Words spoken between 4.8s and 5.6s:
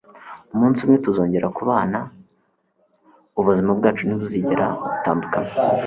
butandukana